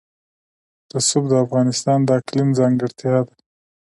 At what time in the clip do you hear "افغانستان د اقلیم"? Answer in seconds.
1.45-2.49